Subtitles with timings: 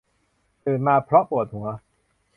[0.65, 1.67] ตื่นมาเพราะปวดหัว